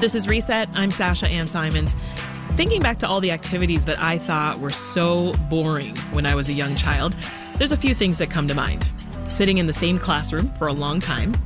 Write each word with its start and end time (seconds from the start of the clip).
This 0.00 0.14
is 0.14 0.28
Reset. 0.28 0.68
I'm 0.74 0.92
Sasha 0.92 1.26
Ann 1.26 1.48
Simons. 1.48 1.92
Thinking 2.50 2.80
back 2.80 3.00
to 3.00 3.08
all 3.08 3.20
the 3.20 3.32
activities 3.32 3.84
that 3.86 3.98
I 4.00 4.16
thought 4.16 4.60
were 4.60 4.70
so 4.70 5.32
boring 5.50 5.96
when 6.12 6.24
I 6.24 6.36
was 6.36 6.48
a 6.48 6.52
young 6.52 6.76
child, 6.76 7.16
there's 7.56 7.72
a 7.72 7.76
few 7.76 7.96
things 7.96 8.18
that 8.18 8.30
come 8.30 8.46
to 8.46 8.54
mind. 8.54 8.86
Sitting 9.26 9.58
in 9.58 9.66
the 9.66 9.72
same 9.72 9.98
classroom 9.98 10.52
for 10.54 10.68
a 10.68 10.72
long 10.72 11.00
time, 11.00 11.36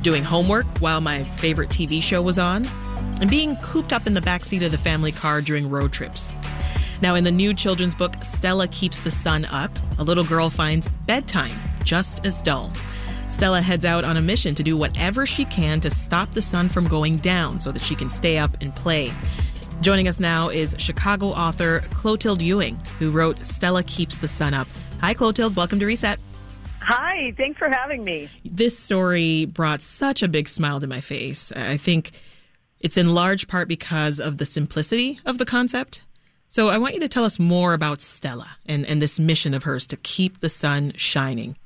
doing 0.00 0.22
homework 0.22 0.78
while 0.78 1.00
my 1.00 1.24
favorite 1.24 1.70
TV 1.70 2.00
show 2.00 2.22
was 2.22 2.38
on, 2.38 2.68
and 3.20 3.28
being 3.28 3.56
cooped 3.56 3.92
up 3.92 4.06
in 4.06 4.14
the 4.14 4.20
backseat 4.20 4.64
of 4.64 4.70
the 4.70 4.78
family 4.78 5.10
car 5.10 5.42
during 5.42 5.68
road 5.68 5.92
trips. 5.92 6.30
Now, 7.02 7.16
in 7.16 7.24
the 7.24 7.32
new 7.32 7.52
children's 7.52 7.96
book, 7.96 8.14
Stella 8.22 8.68
Keeps 8.68 9.00
the 9.00 9.10
Sun 9.10 9.46
Up, 9.46 9.76
a 9.98 10.04
little 10.04 10.22
girl 10.22 10.50
finds 10.50 10.88
bedtime 11.06 11.50
just 11.82 12.24
as 12.24 12.42
dull. 12.42 12.70
Stella 13.32 13.62
heads 13.62 13.86
out 13.86 14.04
on 14.04 14.18
a 14.18 14.20
mission 14.20 14.54
to 14.54 14.62
do 14.62 14.76
whatever 14.76 15.24
she 15.24 15.46
can 15.46 15.80
to 15.80 15.88
stop 15.88 16.30
the 16.32 16.42
sun 16.42 16.68
from 16.68 16.86
going 16.86 17.16
down 17.16 17.58
so 17.58 17.72
that 17.72 17.80
she 17.80 17.94
can 17.94 18.10
stay 18.10 18.36
up 18.36 18.58
and 18.60 18.76
play. 18.76 19.10
Joining 19.80 20.06
us 20.06 20.20
now 20.20 20.50
is 20.50 20.76
Chicago 20.78 21.28
author 21.28 21.80
Clotilde 21.92 22.42
Ewing, 22.42 22.78
who 22.98 23.10
wrote 23.10 23.42
Stella 23.44 23.84
Keeps 23.84 24.18
the 24.18 24.28
Sun 24.28 24.52
Up. 24.52 24.68
Hi, 25.00 25.14
Clotilde. 25.14 25.56
Welcome 25.56 25.80
to 25.80 25.86
Reset. 25.86 26.20
Hi, 26.82 27.32
thanks 27.38 27.58
for 27.58 27.70
having 27.70 28.04
me. 28.04 28.28
This 28.44 28.78
story 28.78 29.46
brought 29.46 29.80
such 29.80 30.22
a 30.22 30.28
big 30.28 30.46
smile 30.46 30.78
to 30.80 30.86
my 30.86 31.00
face. 31.00 31.52
I 31.52 31.78
think 31.78 32.12
it's 32.80 32.98
in 32.98 33.14
large 33.14 33.48
part 33.48 33.66
because 33.66 34.20
of 34.20 34.36
the 34.36 34.46
simplicity 34.46 35.20
of 35.24 35.38
the 35.38 35.46
concept. 35.46 36.02
So 36.50 36.68
I 36.68 36.76
want 36.76 36.92
you 36.92 37.00
to 37.00 37.08
tell 37.08 37.24
us 37.24 37.38
more 37.38 37.72
about 37.72 38.02
Stella 38.02 38.58
and, 38.66 38.84
and 38.84 39.00
this 39.00 39.18
mission 39.18 39.54
of 39.54 39.62
hers 39.62 39.86
to 39.86 39.96
keep 39.96 40.40
the 40.40 40.50
sun 40.50 40.92
shining. 40.96 41.56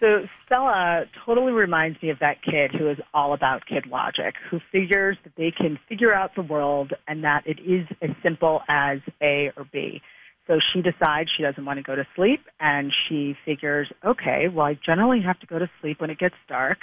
So 0.00 0.26
Stella 0.46 1.04
totally 1.26 1.52
reminds 1.52 2.00
me 2.02 2.10
of 2.10 2.20
that 2.20 2.42
kid 2.42 2.70
who 2.72 2.88
is 2.88 2.98
all 3.12 3.32
about 3.32 3.66
kid 3.66 3.86
logic, 3.86 4.34
who 4.50 4.60
figures 4.70 5.16
that 5.24 5.32
they 5.36 5.50
can 5.50 5.78
figure 5.88 6.14
out 6.14 6.36
the 6.36 6.42
world 6.42 6.92
and 7.08 7.24
that 7.24 7.44
it 7.46 7.58
is 7.60 7.86
as 8.00 8.10
simple 8.22 8.62
as 8.68 8.98
A 9.20 9.50
or 9.56 9.66
B. 9.72 10.00
So 10.46 10.58
she 10.72 10.82
decides 10.82 11.30
she 11.36 11.42
doesn't 11.42 11.64
want 11.64 11.78
to 11.78 11.82
go 11.82 11.94
to 11.96 12.06
sleep 12.14 12.40
and 12.60 12.92
she 13.08 13.36
figures, 13.44 13.88
okay, 14.04 14.48
well, 14.48 14.66
I 14.66 14.78
generally 14.86 15.20
have 15.20 15.38
to 15.40 15.46
go 15.46 15.58
to 15.58 15.68
sleep 15.80 16.00
when 16.00 16.10
it 16.10 16.18
gets 16.18 16.36
dark. 16.48 16.78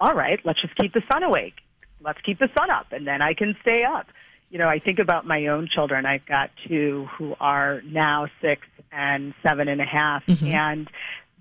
All 0.00 0.14
right, 0.14 0.38
let's 0.44 0.62
just 0.62 0.76
keep 0.76 0.94
the 0.94 1.02
sun 1.12 1.22
awake. 1.22 1.54
Let's 2.00 2.20
keep 2.24 2.38
the 2.38 2.48
sun 2.56 2.70
up 2.70 2.86
and 2.92 3.06
then 3.06 3.20
I 3.22 3.34
can 3.34 3.54
stay 3.60 3.82
up. 3.84 4.06
You 4.50 4.58
know, 4.58 4.68
I 4.68 4.78
think 4.80 4.98
about 4.98 5.26
my 5.26 5.46
own 5.46 5.68
children. 5.72 6.06
I've 6.06 6.26
got 6.26 6.50
two 6.66 7.06
who 7.16 7.34
are 7.38 7.82
now 7.82 8.28
six 8.40 8.62
and 8.90 9.32
seven 9.46 9.68
and 9.68 9.80
a 9.80 9.84
half, 9.84 10.24
mm-hmm. 10.26 10.46
and 10.46 10.90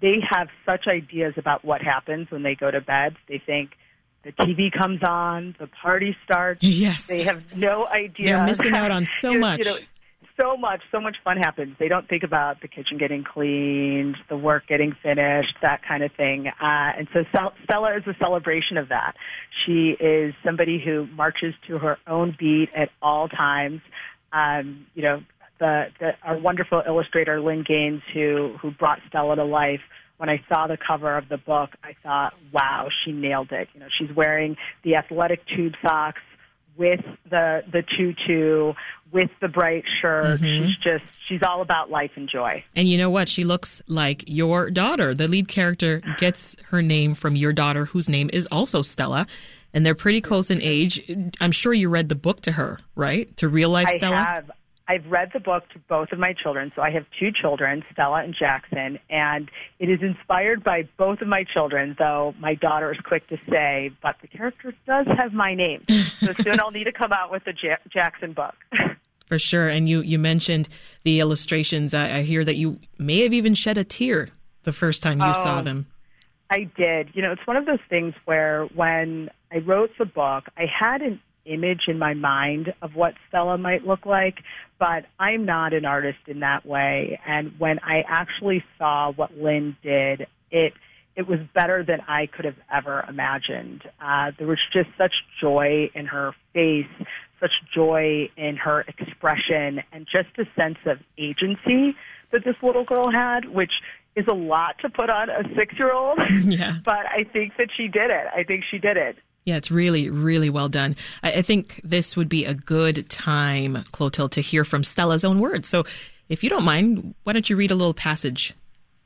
they 0.02 0.17
have 0.30 0.47
such 0.66 0.88
ideas 0.88 1.33
about 1.38 1.66
what 1.66 1.81
happens 1.81 2.31
when 2.31 2.44
they 2.44 2.55
go 2.55 2.72
to 2.72 2.81
bed. 2.81 3.16
They 3.28 3.42
think 3.44 3.72
the 4.23 4.31
TV 4.31 4.72
comes 4.72 5.02
on, 5.08 5.56
the 5.59 5.67
party 5.67 6.16
starts. 6.23 6.64
Yes. 6.64 7.08
They 7.08 7.23
have 7.23 7.41
no 7.56 7.88
idea. 7.88 8.28
They're 8.28 8.45
missing 8.45 8.75
out 8.75 8.91
on 8.91 9.06
so 9.06 9.33
much. 9.33 9.59
You 9.59 9.66
know, 9.66 9.78
so 10.39 10.56
much, 10.56 10.81
so 10.91 11.02
much 11.02 11.17
fun 11.23 11.38
happens. 11.38 11.75
They 11.80 11.88
don't 11.88 12.08
think 12.08 12.23
about 12.23 12.61
the 12.61 12.67
kitchen 12.67 12.97
getting 12.97 13.23
cleaned, 13.23 14.16
the 14.30 14.38
work 14.38 14.67
getting 14.67 14.95
finished, 15.03 15.56
that 15.61 15.81
kind 15.86 16.03
of 16.03 16.11
thing. 16.13 16.47
Uh, 16.47 16.91
and 16.97 17.08
so 17.13 17.23
Stella 17.66 17.97
is 17.97 18.03
a 18.08 18.16
celebration 18.19 18.78
of 18.78 18.89
that. 18.89 19.16
She 19.66 19.95
is 20.00 20.34
somebody 20.45 20.81
who 20.84 21.08
marches 21.08 21.53
to 21.67 21.78
her 21.78 21.97
own 22.08 22.36
beat 22.39 22.69
at 22.75 22.89
all 23.02 23.28
times. 23.28 23.81
Um, 24.31 24.86
you 24.94 25.03
know, 25.03 25.23
the, 25.60 25.88
the 26.00 26.12
our 26.24 26.38
wonderful 26.38 26.82
illustrator 26.86 27.42
Lynn 27.42 27.64
Gaines, 27.68 28.02
who 28.14 28.56
who 28.62 28.72
brought 28.72 29.00
Stella 29.08 29.36
to 29.36 29.44
life. 29.44 29.82
When 30.18 30.30
I 30.30 30.44
saw 30.50 30.68
the 30.68 30.78
cover 30.78 31.18
of 31.18 31.30
the 31.30 31.38
book, 31.38 31.70
I 31.84 31.96
thought, 32.04 32.34
"Wow, 32.52 32.90
she 33.04 33.12
nailed 33.12 33.52
it." 33.52 33.70
You 33.74 33.80
know, 33.80 33.88
she's 33.98 34.14
wearing 34.14 34.58
the 34.84 34.96
athletic 34.96 35.46
tube 35.46 35.74
socks 35.82 36.22
with 36.80 37.02
the 37.30 37.64
the 37.72 37.84
tutu, 37.84 38.74
with 39.12 39.30
the 39.42 39.48
bright 39.48 39.84
shirt. 40.02 40.40
Mm-hmm. 40.40 40.66
She's 40.66 40.78
just 40.78 41.04
she's 41.25 41.44
all 41.44 41.62
about 41.62 41.92
life 41.92 42.12
and 42.16 42.28
joy. 42.28 42.64
And 42.75 42.88
you 42.88 42.98
know 42.98 43.09
what? 43.09 43.30
She 43.30 43.44
looks 43.44 43.81
like 43.88 44.24
your 44.28 44.72
daughter. 44.72 45.14
The 45.14 45.28
lead 45.28 45.48
character 45.48 46.02
gets 46.18 46.56
her 46.69 46.81
name 46.81 47.14
from 47.14 47.36
your 47.36 47.53
daughter, 47.53 47.86
whose 47.86 48.09
name 48.09 48.30
is 48.34 48.48
also 48.52 48.81
Stella. 48.81 49.28
And 49.72 49.86
they're 49.86 49.94
pretty 49.94 50.19
close 50.19 50.50
in 50.50 50.64
age. 50.64 51.00
I'm 51.40 51.52
sure 51.52 51.74
you 51.74 51.90
read 51.90 52.09
the 52.09 52.16
book 52.16 52.42
to 52.42 52.53
her, 52.53 52.80
right? 52.96 53.36
To 53.38 53.48
real 53.48 53.69
life 53.69 53.90
Stella. 53.90 54.16
I 54.16 54.24
have. 54.24 54.52
I've 54.89 55.05
read 55.05 55.29
the 55.33 55.39
book 55.39 55.69
to 55.73 55.79
both 55.88 56.11
of 56.11 56.17
my 56.17 56.33
children. 56.33 56.72
So 56.75 56.81
I 56.81 56.89
have 56.89 57.05
two 57.19 57.29
children, 57.31 57.83
Stella 57.94 58.23
and 58.23 58.35
Jackson, 58.38 58.97
and 59.07 59.51
it 59.77 59.88
is 59.88 60.00
inspired 60.01 60.63
by 60.63 60.89
both 60.97 61.22
of 61.22 61.27
my 61.27 61.44
children, 61.44 61.95
though 62.00 62.33
my 62.39 62.55
daughter 62.55 62.91
is 62.91 63.00
quick 63.01 63.27
to 63.27 63.38
say, 63.47 63.91
but 64.01 64.16
the 64.23 64.27
character 64.27 64.73
does 64.88 65.05
have 65.16 65.31
my 65.31 65.53
name. 65.53 65.85
So 66.19 66.33
soon 66.41 66.59
I'll 66.59 66.72
need 66.72 66.85
to 66.85 66.91
come 66.91 67.13
out 67.13 67.31
with 67.31 67.44
the 67.45 67.53
J- 67.53 67.77
Jackson 67.94 68.33
book. 68.33 68.55
For 69.27 69.38
sure. 69.38 69.69
And 69.69 69.88
you, 69.88 70.01
you 70.01 70.17
mentioned 70.17 70.67
the 71.03 71.19
illustrations. 71.19 71.94
I, 71.94 72.17
I, 72.17 72.21
hear 72.23 72.44
that 72.44 72.56
you 72.56 72.79
may 72.97 73.21
have 73.21 73.31
even 73.31 73.53
shed 73.53 73.77
a 73.77 73.83
tear 73.83 74.29
the 74.63 74.71
first 74.71 75.03
time 75.03 75.19
you 75.19 75.27
oh, 75.27 75.33
saw 75.33 75.61
them. 75.61 75.85
I 76.50 76.67
did. 76.75 77.09
You 77.13 77.21
know, 77.21 77.31
it's 77.31 77.45
one 77.45 77.57
of 77.57 77.67
those 77.67 77.79
things 77.89 78.16
where 78.25 78.66
when 78.73 79.29
I 79.51 79.59
wrote 79.59 79.91
the 80.00 80.06
book, 80.06 80.45
I 80.57 80.66
had 80.66 81.03
an 81.03 81.21
image 81.50 81.82
in 81.88 81.98
my 81.98 82.14
mind 82.14 82.74
of 82.82 82.96
what 82.96 83.16
Stella 83.28 83.58
might 83.58 83.86
look 83.86 84.06
like, 84.06 84.40
but 84.78 85.06
I'm 85.20 85.46
not 85.46 85.74
an 85.74 85.86
artist 85.86 86.20
in 86.28 86.40
that 86.40 86.66
way. 86.66 87.20
And 87.28 87.54
when 87.58 87.80
I 87.80 88.04
actually 88.08 88.64
saw 88.78 89.12
what 89.12 89.38
Lynn 89.38 89.76
did, 89.84 90.28
it 90.52 90.74
it 91.16 91.28
was 91.28 91.40
better 91.54 91.84
than 91.84 92.00
I 92.08 92.28
could 92.28 92.46
have 92.46 92.56
ever 92.74 93.04
imagined. 93.10 93.84
Uh, 94.00 94.32
there 94.38 94.48
was 94.48 94.60
just 94.72 94.88
such 94.98 95.12
joy 95.42 95.90
in 95.94 96.06
her 96.06 96.34
face, 96.54 96.86
such 97.42 97.52
joy 97.74 98.30
in 98.38 98.56
her 98.56 98.86
expression, 98.88 99.84
and 99.92 100.08
just 100.10 100.30
a 100.38 100.46
sense 100.56 100.78
of 100.86 101.00
agency 101.18 101.96
that 102.31 102.46
this 102.46 102.56
little 102.62 102.86
girl 102.86 103.12
had, 103.12 103.50
which 103.50 103.72
is 104.16 104.28
a 104.28 104.34
lot 104.34 104.78
to 104.80 104.90
put 104.90 105.10
on 105.10 105.30
a 105.30 105.44
six 105.56 105.78
year 105.78 105.92
old. 105.92 106.20
Yeah. 106.46 106.78
But 106.84 107.06
I 107.06 107.26
think 107.31 107.58
that 107.58 107.70
she 107.76 107.88
did 107.88 108.10
it. 108.10 108.28
I 108.34 108.44
think 108.44 108.64
she 108.70 108.78
did 108.78 108.98
it. 108.98 109.18
Yeah, 109.50 109.56
it's 109.56 109.72
really, 109.72 110.12
really 110.12 110.52
well 110.52 110.70
done. 110.70 110.96
I, 111.24 111.32
I 111.32 111.42
think 111.42 111.82
this 111.84 112.16
would 112.16 112.30
be 112.30 112.46
a 112.46 112.54
good 112.54 113.10
time, 113.10 113.84
Clotilde, 113.92 114.34
to 114.34 114.42
hear 114.42 114.64
from 114.64 114.84
Stella's 114.84 115.26
own 115.26 115.40
words. 115.40 115.68
So 115.68 115.86
if 116.30 116.44
you 116.44 116.52
don't 116.52 116.64
mind, 116.64 117.16
why 117.24 117.34
don't 117.34 117.50
you 117.50 117.56
read 117.56 117.72
a 117.72 117.76
little 117.76 117.96
passage 117.96 118.54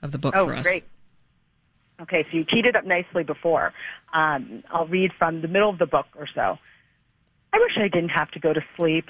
of 0.01 0.11
the 0.11 0.17
book 0.17 0.35
oh, 0.35 0.45
for 0.45 0.53
us? 0.53 0.65
Great. 0.65 0.83
Okay, 2.01 2.25
so 2.29 2.37
you 2.37 2.43
teed 2.43 2.65
it 2.65 2.75
up 2.75 2.83
nicely 2.83 3.23
before. 3.23 3.71
Um, 4.13 4.65
I'll 4.69 4.85
read 4.85 5.11
from 5.17 5.41
the 5.41 5.47
middle 5.47 5.69
of 5.69 5.79
the 5.79 5.85
book 5.85 6.07
or 6.17 6.27
so. 6.35 6.57
I 7.53 7.57
wish 7.59 7.77
I 7.77 7.87
didn't 7.87 8.09
have 8.09 8.29
to 8.31 8.39
go 8.41 8.51
to 8.51 8.61
sleep. 8.77 9.05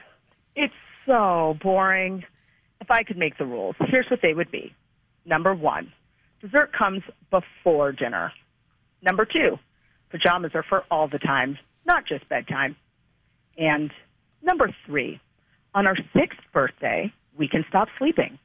It's 0.56 0.72
so 1.08 1.58
boring. 1.64 2.26
If 2.80 2.92
I 2.92 3.02
could 3.02 3.18
make 3.18 3.40
the 3.40 3.46
rules, 3.46 3.76
here's 3.80 4.06
what 4.12 4.20
they 4.22 4.36
would 4.36 4.52
be. 4.52 4.76
Number 5.26 5.56
one, 5.56 5.92
dessert 6.42 6.74
comes 6.78 7.02
before 7.32 7.92
dinner. 7.92 8.32
Number 9.02 9.26
two, 9.26 9.58
pajamas 10.14 10.52
are 10.54 10.64
for 10.64 10.84
all 10.92 11.10
the 11.10 11.18
times, 11.18 11.58
not 11.86 12.06
just 12.06 12.30
bedtime. 12.30 12.76
And 13.58 13.92
number 14.44 14.74
three, 14.86 15.20
on 15.74 15.88
our 15.88 15.98
sixth 16.16 16.40
birthday, 16.54 17.12
we 17.38 17.48
can 17.48 17.66
stop 17.68 17.88
sleeping. 17.98 18.38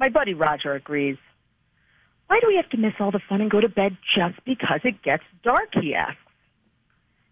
My 0.00 0.08
buddy 0.08 0.32
Roger 0.34 0.72
agrees. 0.74 1.18
Why 2.28 2.40
do 2.40 2.48
we 2.48 2.56
have 2.56 2.70
to 2.70 2.78
miss 2.78 2.94
all 2.98 3.12
the 3.12 3.20
fun 3.28 3.42
and 3.42 3.50
go 3.50 3.60
to 3.60 3.68
bed 3.68 3.96
just 4.16 4.42
because 4.44 4.80
it 4.84 5.02
gets 5.02 5.22
dark, 5.44 5.68
he 5.80 5.94
asks. 5.94 6.16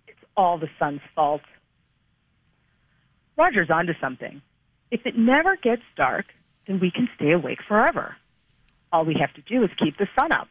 It's 0.06 0.18
all 0.36 0.58
the 0.58 0.68
sun's 0.78 1.00
fault. 1.14 1.40
Roger's 3.36 3.70
onto 3.70 3.94
something. 4.00 4.42
If 4.90 5.00
it 5.06 5.16
never 5.16 5.56
gets 5.56 5.82
dark, 5.96 6.26
then 6.66 6.78
we 6.80 6.90
can 6.90 7.08
stay 7.16 7.32
awake 7.32 7.58
forever. 7.66 8.14
All 8.92 9.04
we 9.04 9.16
have 9.18 9.34
to 9.34 9.42
do 9.42 9.64
is 9.64 9.70
keep 9.82 9.96
the 9.96 10.06
sun 10.18 10.32
up. 10.32 10.48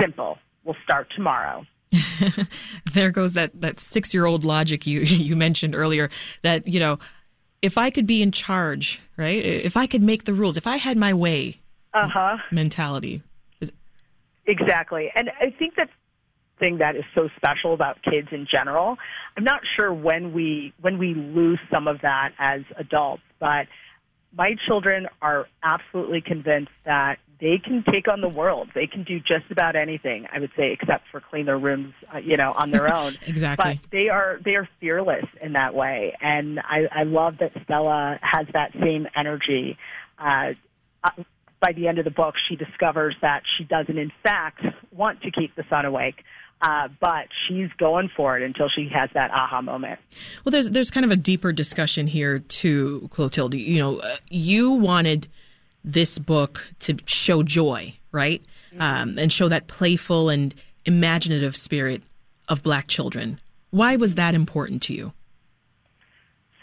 Simple. 0.00 0.38
We'll 0.64 0.76
start 0.84 1.08
tomorrow. 1.14 1.66
there 2.92 3.10
goes 3.10 3.34
that, 3.34 3.60
that 3.60 3.80
six 3.80 4.12
year 4.12 4.26
old 4.26 4.44
logic 4.44 4.86
you, 4.86 5.00
you 5.00 5.36
mentioned 5.36 5.74
earlier 5.74 6.10
that, 6.42 6.66
you 6.66 6.80
know, 6.80 6.98
if 7.60 7.76
I 7.76 7.90
could 7.90 8.06
be 8.06 8.22
in 8.22 8.32
charge, 8.32 9.00
right? 9.16 9.44
If 9.44 9.76
I 9.76 9.86
could 9.86 10.02
make 10.02 10.24
the 10.24 10.34
rules, 10.34 10.56
if 10.56 10.66
I 10.66 10.76
had 10.76 10.96
my 10.96 11.12
way 11.12 11.60
uh-huh. 11.94 12.36
mentality. 12.52 13.22
Exactly. 14.46 15.12
And 15.14 15.28
I 15.40 15.50
think 15.58 15.74
that 15.76 15.90
thing 16.58 16.78
that 16.78 16.96
is 16.96 17.04
so 17.14 17.28
special 17.36 17.72
about 17.74 18.02
kids 18.02 18.28
in 18.32 18.46
general. 18.50 18.96
I'm 19.36 19.44
not 19.44 19.60
sure 19.76 19.92
when 19.92 20.32
we 20.32 20.72
when 20.80 20.98
we 20.98 21.14
lose 21.14 21.60
some 21.70 21.86
of 21.86 22.00
that 22.02 22.32
as 22.38 22.62
adults, 22.76 23.22
but 23.38 23.66
my 24.36 24.54
children 24.66 25.06
are 25.22 25.46
absolutely 25.62 26.20
convinced 26.20 26.72
that 26.84 27.18
they 27.40 27.60
can 27.62 27.84
take 27.90 28.08
on 28.08 28.20
the 28.20 28.28
world. 28.28 28.68
They 28.74 28.86
can 28.86 29.04
do 29.04 29.20
just 29.20 29.50
about 29.50 29.76
anything, 29.76 30.26
I 30.32 30.40
would 30.40 30.50
say, 30.56 30.72
except 30.72 31.04
for 31.10 31.20
clean 31.20 31.46
their 31.46 31.58
rooms, 31.58 31.94
uh, 32.12 32.18
you 32.18 32.36
know, 32.36 32.52
on 32.56 32.70
their 32.70 32.92
own. 32.94 33.16
exactly. 33.26 33.80
But 33.80 33.90
they 33.90 34.08
are 34.08 34.38
they 34.44 34.56
are 34.56 34.68
fearless 34.80 35.24
in 35.40 35.52
that 35.52 35.74
way, 35.74 36.16
and 36.20 36.58
I, 36.60 36.88
I 36.92 37.02
love 37.04 37.38
that 37.40 37.52
Stella 37.64 38.18
has 38.22 38.46
that 38.52 38.72
same 38.72 39.06
energy. 39.16 39.78
Uh, 40.18 40.54
uh, 41.04 41.10
by 41.60 41.72
the 41.72 41.88
end 41.88 41.98
of 41.98 42.04
the 42.04 42.10
book, 42.10 42.34
she 42.48 42.56
discovers 42.56 43.16
that 43.22 43.42
she 43.56 43.64
doesn't, 43.64 43.98
in 43.98 44.12
fact, 44.22 44.60
want 44.92 45.22
to 45.22 45.30
keep 45.30 45.54
the 45.56 45.64
sun 45.68 45.84
awake. 45.84 46.22
Uh, 46.60 46.88
but 47.00 47.28
she's 47.46 47.68
going 47.78 48.10
for 48.16 48.36
it 48.36 48.42
until 48.42 48.68
she 48.68 48.88
has 48.92 49.08
that 49.14 49.30
aha 49.30 49.62
moment. 49.62 50.00
Well, 50.44 50.50
there's 50.50 50.70
there's 50.70 50.90
kind 50.90 51.04
of 51.04 51.12
a 51.12 51.16
deeper 51.16 51.52
discussion 51.52 52.08
here 52.08 52.40
too, 52.40 53.08
Clotilde. 53.12 53.54
You 53.54 53.78
know, 53.78 53.98
uh, 53.98 54.16
you 54.28 54.70
wanted 54.70 55.28
this 55.84 56.18
book 56.18 56.66
to 56.80 56.96
show 57.06 57.44
joy, 57.44 57.94
right, 58.10 58.42
mm-hmm. 58.72 58.82
um, 58.82 59.18
and 59.18 59.32
show 59.32 59.48
that 59.48 59.68
playful 59.68 60.28
and 60.28 60.52
imaginative 60.84 61.56
spirit 61.56 62.02
of 62.48 62.62
Black 62.64 62.88
children. 62.88 63.40
Why 63.70 63.94
was 63.94 64.16
that 64.16 64.34
important 64.34 64.82
to 64.84 64.94
you? 64.94 65.12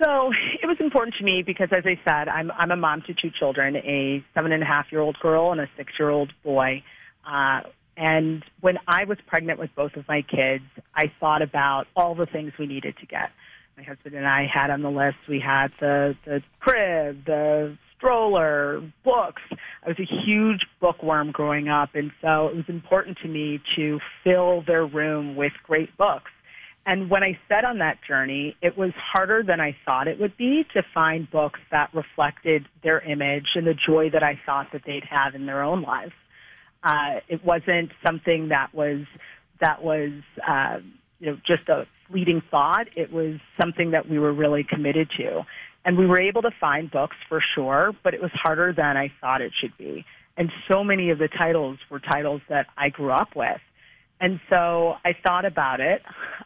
So 0.03 0.31
it 0.62 0.65
was 0.65 0.77
important 0.80 1.15
to 1.19 1.24
me 1.24 1.41
because, 1.41 1.69
as 1.71 1.86
I 1.86 2.00
said, 2.07 2.27
I'm 2.27 2.51
I'm 2.51 2.71
a 2.71 2.75
mom 2.75 3.01
to 3.03 3.13
two 3.13 3.31
children, 3.38 3.77
a 3.77 4.24
seven 4.33 4.51
and 4.51 4.62
a 4.62 4.65
half 4.65 4.91
year 4.91 5.01
old 5.01 5.18
girl 5.19 5.51
and 5.51 5.62
a 5.62 5.69
six 5.77 5.94
year 5.98 6.09
old 6.09 6.33
boy. 6.44 6.83
Uh, 7.25 7.62
and 7.97 8.44
when 8.62 8.77
I 8.88 9.06
was 9.06 9.18
pregnant 9.27 9.59
with 9.59 9.69
both 9.75 9.95
of 9.95 10.07
my 10.07 10.21
kids, 10.21 10.63
I 10.95 11.12
thought 11.19 11.42
about 11.42 11.86
all 11.95 12.15
the 12.15 12.25
things 12.25 12.51
we 12.59 12.68
needed 12.68 12.95
to 13.00 13.06
get. 13.06 13.31
My 13.77 13.83
husband 13.83 14.15
and 14.15 14.27
I 14.27 14.47
had 14.51 14.69
on 14.69 14.81
the 14.81 14.89
list. 14.89 15.18
We 15.27 15.39
had 15.39 15.68
the 15.80 16.15
the 16.25 16.42
crib, 16.59 17.25
the 17.25 17.77
stroller, 17.97 18.81
books. 19.03 19.42
I 19.83 19.89
was 19.89 19.97
a 20.00 20.25
huge 20.25 20.65
bookworm 20.80 21.31
growing 21.31 21.68
up, 21.69 21.89
and 21.94 22.12
so 22.21 22.47
it 22.47 22.56
was 22.56 22.65
important 22.68 23.18
to 23.24 23.27
me 23.27 23.62
to 23.75 24.00
fill 24.24 24.63
their 24.65 24.86
room 24.86 25.36
with 25.36 25.53
great 25.65 25.95
books. 25.98 26.31
And 26.86 27.09
when 27.09 27.24
I 27.24 27.38
set 27.50 27.65
on 27.65 27.80
that 27.80 27.98
journey, 28.07 28.56
it 28.62 28.77
was 28.77 28.91
harder 28.95 29.41
than 29.41 29.59
I 29.59 29.75
thought 29.88 30.07
it 30.07 30.19
would 30.19 30.38
be 30.38 30.63
to 30.74 30.83
find 30.94 31.30
books 31.30 31.59
that 31.71 31.89
reflected 31.95 32.68
their 32.83 33.00
image 33.00 33.48
and 33.56 33.65
the 33.65 33.74
joy 33.74 34.09
that 34.12 34.21
I 34.21 34.39
thought 34.45 34.68
that 34.71 34.83
they'd 34.86 35.03
have 35.09 35.33
in 35.33 35.48
their 35.48 35.63
own 35.63 35.81
lives. 35.81 36.13
Uh, 36.86 37.20
it 37.28 37.44
wasn't 37.44 37.92
something 38.06 38.50
that 38.50 38.74
was 38.74 39.06
that 39.60 39.84
was 39.84 40.12
uh, 40.48 40.78
you 41.20 41.32
know 41.32 41.38
just 41.46 41.68
a 41.68 41.86
fleeting 42.08 42.42
thought. 42.52 42.88
It 42.96 43.12
was 43.12 43.40
something 43.60 43.92
that 43.92 44.08
we 44.08 44.20
were 44.20 44.32
really 44.34 44.64
committed 44.64 45.10
to, 45.18 45.42
and 45.84 45.98
we 45.98 46.06
were 46.06 46.22
able 46.22 46.44
to 46.44 46.52
find 46.62 46.92
books 46.92 47.16
for 47.28 47.42
sure, 47.56 47.92
but 48.04 48.14
it 48.14 48.22
was 48.22 48.32
harder 48.34 48.72
than 48.72 48.98
I 48.98 49.12
thought 49.20 49.42
it 49.42 49.52
should 49.60 49.76
be. 49.78 50.06
And 50.38 50.52
so 50.70 50.84
many 50.84 51.10
of 51.10 51.18
the 51.18 51.28
titles 51.28 51.80
were 51.90 52.00
titles 52.00 52.42
that 52.50 52.68
I 52.78 52.90
grew 52.90 53.12
up 53.12 53.36
with. 53.36 53.62
And 54.21 54.39
so 54.50 54.95
I 55.03 55.13
thought 55.25 55.45
about 55.45 55.81
it. 55.81 56.01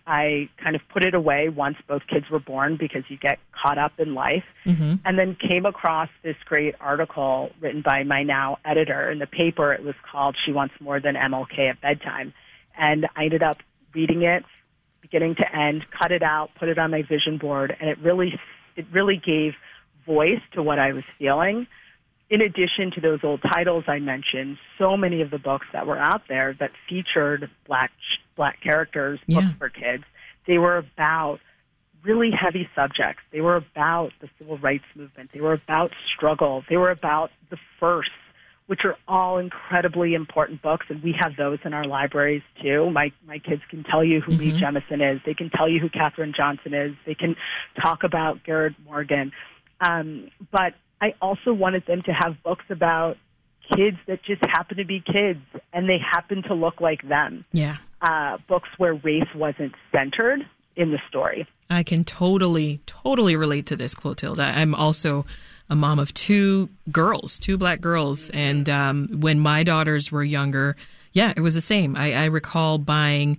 I 0.07 0.49
kind 0.61 0.75
of 0.75 0.81
put 0.91 1.05
it 1.05 1.13
away 1.13 1.49
once 1.49 1.77
both 1.87 2.01
kids 2.11 2.25
were 2.31 2.39
born 2.39 2.77
because 2.79 3.03
you 3.09 3.17
get 3.17 3.37
caught 3.51 3.77
up 3.77 3.93
in 3.99 4.15
life. 4.15 4.43
Mm-hmm. 4.65 4.95
And 5.05 5.19
then 5.19 5.35
came 5.35 5.65
across 5.65 6.09
this 6.23 6.35
great 6.45 6.75
article 6.79 7.51
written 7.61 7.83
by 7.85 8.03
my 8.03 8.23
now 8.23 8.57
editor 8.65 9.11
in 9.11 9.19
the 9.19 9.27
paper. 9.27 9.71
It 9.71 9.83
was 9.83 9.95
called 10.11 10.35
She 10.45 10.51
Wants 10.51 10.73
More 10.79 10.99
Than 10.99 11.15
MLK 11.15 11.69
at 11.69 11.81
Bedtime. 11.81 12.33
And 12.77 13.07
I 13.15 13.25
ended 13.25 13.43
up 13.43 13.57
reading 13.93 14.23
it 14.23 14.43
beginning 15.01 15.35
to 15.35 15.55
end, 15.55 15.85
cut 15.99 16.11
it 16.11 16.23
out, 16.23 16.49
put 16.59 16.69
it 16.69 16.77
on 16.77 16.91
my 16.91 17.01
vision 17.01 17.37
board, 17.37 17.75
and 17.79 17.89
it 17.89 17.97
really 17.99 18.39
it 18.75 18.85
really 18.91 19.17
gave 19.23 19.53
voice 20.05 20.41
to 20.53 20.63
what 20.63 20.79
I 20.79 20.93
was 20.93 21.03
feeling 21.17 21.67
in 22.29 22.41
addition 22.41 22.91
to 22.95 23.01
those 23.01 23.19
old 23.23 23.41
titles 23.41 23.85
I 23.87 23.99
mentioned, 23.99 24.57
so 24.77 24.95
many 24.95 25.21
of 25.21 25.31
the 25.31 25.39
books 25.39 25.65
that 25.73 25.87
were 25.87 25.97
out 25.97 26.21
there 26.29 26.55
that 26.59 26.71
featured 26.87 27.49
black 27.65 27.91
black 28.35 28.61
characters, 28.61 29.19
books 29.27 29.45
yeah. 29.47 29.57
for 29.57 29.69
kids, 29.69 30.03
they 30.47 30.57
were 30.57 30.77
about 30.77 31.39
really 32.03 32.31
heavy 32.31 32.69
subjects. 32.75 33.21
They 33.31 33.41
were 33.41 33.55
about 33.55 34.11
the 34.21 34.29
civil 34.37 34.57
rights 34.57 34.85
movement. 34.95 35.31
They 35.33 35.41
were 35.41 35.53
about 35.53 35.91
struggle. 36.15 36.63
They 36.69 36.77
were 36.77 36.91
about 36.91 37.31
the 37.49 37.57
first, 37.79 38.11
which 38.67 38.81
are 38.85 38.95
all 39.07 39.39
incredibly 39.39 40.13
important 40.13 40.61
books, 40.61 40.85
and 40.89 41.03
we 41.03 41.13
have 41.19 41.35
those 41.35 41.57
in 41.65 41.73
our 41.73 41.85
libraries 41.85 42.43
too. 42.61 42.91
My 42.91 43.11
my 43.25 43.39
kids 43.39 43.63
can 43.69 43.83
tell 43.83 44.03
you 44.03 44.21
who 44.21 44.33
mm-hmm. 44.33 44.55
Mae 44.55 44.61
Jemison 44.61 45.15
is. 45.15 45.19
They 45.25 45.33
can 45.33 45.49
tell 45.49 45.67
you 45.67 45.79
who 45.79 45.89
Katherine 45.89 46.33
Johnson 46.35 46.73
is. 46.75 46.93
They 47.05 47.15
can 47.15 47.35
talk 47.81 48.03
about 48.03 48.43
Garrett 48.43 48.75
Morgan. 48.85 49.31
Um, 49.81 50.29
but 50.51 50.73
I 51.01 51.13
also 51.21 51.53
wanted 51.53 51.85
them 51.85 52.01
to 52.03 52.11
have 52.11 52.41
books 52.43 52.65
about 52.69 53.17
kids 53.75 53.97
that 54.07 54.23
just 54.23 54.41
happen 54.45 54.77
to 54.77 54.85
be 54.85 54.99
kids 54.99 55.39
and 55.73 55.87
they 55.87 55.97
happen 55.99 56.43
to 56.43 56.53
look 56.53 56.81
like 56.81 57.07
them. 57.07 57.45
Yeah. 57.51 57.77
Uh, 58.01 58.37
books 58.47 58.69
where 58.77 58.93
race 58.93 59.27
wasn't 59.35 59.73
centered 59.91 60.41
in 60.75 60.91
the 60.91 60.99
story. 61.07 61.47
I 61.69 61.83
can 61.83 62.03
totally, 62.03 62.79
totally 62.85 63.35
relate 63.35 63.65
to 63.67 63.75
this, 63.75 63.93
Clotilde. 63.93 64.39
I'm 64.39 64.73
also 64.73 65.25
a 65.69 65.75
mom 65.75 65.99
of 65.99 66.13
two 66.13 66.69
girls, 66.91 67.37
two 67.37 67.57
black 67.57 67.81
girls. 67.81 68.29
And 68.31 68.67
um, 68.69 69.07
when 69.19 69.39
my 69.39 69.63
daughters 69.63 70.11
were 70.11 70.23
younger, 70.23 70.75
yeah, 71.13 71.33
it 71.35 71.41
was 71.41 71.53
the 71.53 71.61
same. 71.61 71.95
I, 71.95 72.13
I 72.13 72.25
recall 72.25 72.77
buying 72.77 73.37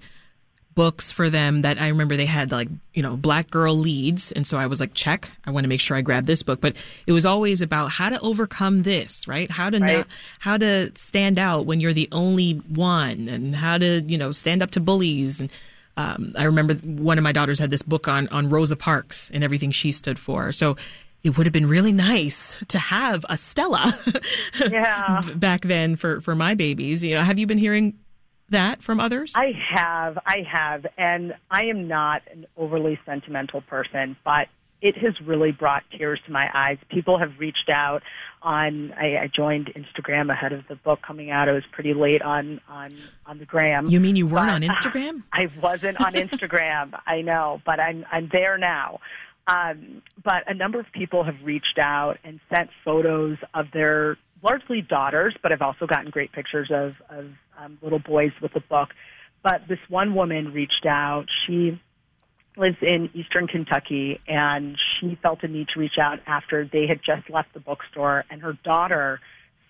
books 0.74 1.10
for 1.10 1.28
them 1.28 1.62
that 1.62 1.80
I 1.80 1.88
remember 1.88 2.16
they 2.16 2.26
had 2.26 2.52
like, 2.52 2.68
you 2.94 3.02
know, 3.02 3.16
black 3.16 3.50
girl 3.50 3.76
leads. 3.76 4.32
And 4.32 4.46
so 4.46 4.56
I 4.58 4.66
was 4.66 4.80
like, 4.80 4.94
check, 4.94 5.30
I 5.44 5.50
want 5.50 5.64
to 5.64 5.68
make 5.68 5.80
sure 5.80 5.96
I 5.96 6.00
grab 6.00 6.26
this 6.26 6.42
book. 6.42 6.60
But 6.60 6.76
it 7.06 7.12
was 7.12 7.26
always 7.26 7.60
about 7.60 7.90
how 7.90 8.08
to 8.08 8.20
overcome 8.20 8.82
this, 8.82 9.26
right? 9.26 9.50
How 9.50 9.70
to 9.70 9.78
right. 9.78 9.98
not, 9.98 10.06
how 10.38 10.56
to 10.56 10.92
stand 10.94 11.38
out 11.38 11.66
when 11.66 11.80
you're 11.80 11.92
the 11.92 12.08
only 12.12 12.52
one 12.52 13.28
and 13.28 13.54
how 13.54 13.78
to, 13.78 14.00
you 14.02 14.16
know, 14.16 14.32
stand 14.32 14.62
up 14.62 14.70
to 14.72 14.80
bullies. 14.80 15.40
And 15.40 15.52
um, 15.96 16.32
I 16.36 16.44
remember 16.44 16.74
one 16.74 17.18
of 17.18 17.24
my 17.24 17.32
daughters 17.32 17.58
had 17.58 17.70
this 17.70 17.82
book 17.82 18.06
on, 18.06 18.28
on 18.28 18.48
Rosa 18.48 18.76
Parks 18.76 19.30
and 19.34 19.42
everything 19.42 19.72
she 19.72 19.92
stood 19.92 20.18
for. 20.18 20.52
So 20.52 20.76
it 21.22 21.36
would 21.36 21.46
have 21.46 21.52
been 21.52 21.68
really 21.68 21.92
nice 21.92 22.56
to 22.68 22.78
have 22.78 23.26
a 23.28 23.36
Stella 23.36 23.98
yeah. 24.70 25.20
back 25.34 25.62
then 25.62 25.96
for, 25.96 26.20
for 26.20 26.34
my 26.34 26.54
babies. 26.54 27.04
You 27.04 27.16
know, 27.16 27.22
have 27.22 27.38
you 27.38 27.46
been 27.46 27.58
hearing 27.58 27.98
that 28.50 28.82
from 28.82 29.00
others? 29.00 29.32
I 29.34 29.52
have, 29.74 30.18
I 30.26 30.44
have, 30.50 30.86
and 30.98 31.34
I 31.50 31.64
am 31.64 31.88
not 31.88 32.22
an 32.30 32.46
overly 32.56 32.98
sentimental 33.06 33.60
person, 33.62 34.16
but 34.24 34.48
it 34.82 34.96
has 34.98 35.20
really 35.20 35.52
brought 35.52 35.82
tears 35.96 36.20
to 36.26 36.32
my 36.32 36.48
eyes. 36.54 36.78
People 36.90 37.18
have 37.18 37.38
reached 37.38 37.68
out 37.68 38.02
on. 38.42 38.92
I, 38.92 39.18
I 39.18 39.30
joined 39.34 39.72
Instagram 39.74 40.32
ahead 40.32 40.52
of 40.52 40.66
the 40.68 40.76
book 40.76 41.00
coming 41.06 41.30
out. 41.30 41.48
I 41.48 41.52
was 41.52 41.64
pretty 41.70 41.92
late 41.92 42.22
on 42.22 42.60
on 42.68 42.94
on 43.26 43.38
the 43.38 43.44
gram. 43.44 43.88
You 43.88 44.00
mean 44.00 44.16
you 44.16 44.26
weren't 44.26 44.46
but, 44.46 44.54
on 44.54 44.62
Instagram? 44.62 45.22
I 45.32 45.48
wasn't 45.62 46.00
on 46.00 46.14
Instagram. 46.14 46.98
I 47.06 47.20
know, 47.20 47.60
but 47.66 47.78
I'm 47.78 48.06
I'm 48.10 48.28
there 48.32 48.56
now. 48.56 49.00
Um, 49.46 50.02
but 50.22 50.44
a 50.46 50.54
number 50.54 50.78
of 50.78 50.86
people 50.92 51.24
have 51.24 51.36
reached 51.42 51.78
out 51.78 52.18
and 52.24 52.40
sent 52.54 52.70
photos 52.84 53.38
of 53.52 53.66
their 53.72 54.16
largely 54.42 54.80
daughters, 54.80 55.34
but 55.42 55.52
I've 55.52 55.62
also 55.62 55.86
gotten 55.86 56.10
great 56.10 56.32
pictures 56.32 56.70
of, 56.72 56.94
of 57.10 57.26
um, 57.62 57.78
little 57.82 57.98
boys 57.98 58.32
with 58.40 58.54
a 58.56 58.60
book. 58.60 58.90
But 59.42 59.62
this 59.68 59.78
one 59.88 60.14
woman 60.14 60.52
reached 60.52 60.86
out. 60.86 61.26
She 61.46 61.80
lives 62.56 62.76
in 62.82 63.10
eastern 63.14 63.46
Kentucky, 63.46 64.20
and 64.28 64.76
she 64.98 65.18
felt 65.22 65.42
a 65.42 65.48
need 65.48 65.68
to 65.74 65.80
reach 65.80 65.98
out 66.00 66.18
after 66.26 66.68
they 66.70 66.86
had 66.86 67.00
just 67.04 67.30
left 67.30 67.54
the 67.54 67.60
bookstore, 67.60 68.24
and 68.30 68.42
her 68.42 68.52
daughter 68.64 69.20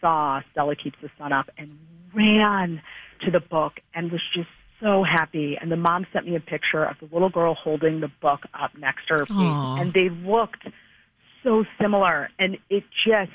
saw 0.00 0.40
Stella 0.52 0.74
Keeps 0.76 0.96
the 1.02 1.10
Sun 1.18 1.32
Up 1.32 1.50
and 1.58 1.78
ran 2.14 2.82
to 3.24 3.30
the 3.30 3.40
book 3.40 3.74
and 3.94 4.10
was 4.10 4.22
just 4.34 4.48
so 4.80 5.04
happy. 5.04 5.58
And 5.60 5.70
the 5.70 5.76
mom 5.76 6.06
sent 6.12 6.26
me 6.26 6.36
a 6.36 6.40
picture 6.40 6.84
of 6.84 6.96
the 7.00 7.08
little 7.12 7.28
girl 7.28 7.54
holding 7.54 8.00
the 8.00 8.10
book 8.20 8.40
up 8.54 8.76
next 8.78 9.06
to 9.08 9.14
her 9.14 9.26
face, 9.26 9.80
and 9.80 9.92
they 9.92 10.08
looked 10.08 10.66
so 11.44 11.64
similar. 11.80 12.30
And 12.38 12.56
it 12.70 12.84
just 13.06 13.30